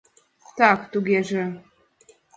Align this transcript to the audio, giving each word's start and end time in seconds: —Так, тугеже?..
—Так, 0.57 0.79
тугеже?.. 0.91 1.43